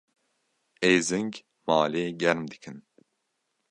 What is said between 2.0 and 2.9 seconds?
germ dikin.